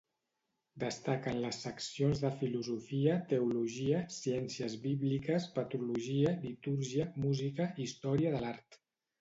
Destaquen 0.83 1.35
les 1.41 1.59
seccions 1.65 2.21
de 2.23 2.31
filosofia, 2.39 3.19
teologia, 3.33 4.01
ciències 4.17 4.79
bíbliques, 4.89 5.47
patrologia, 5.59 6.35
litúrgia, 6.47 7.09
música, 7.27 7.73
història 7.89 8.37
de 8.39 8.43
l'art. 8.47 8.85